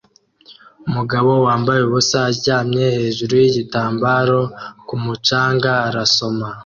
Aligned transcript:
Umugore 0.87 1.27
wambaye 1.45 1.79
ubusa 1.83 2.17
aryamye 2.29 2.85
hejuru 2.97 3.33
yigitambaro 3.41 4.39
ku 4.87 4.95
mucanga 5.03 5.71
arasoma 5.87 6.47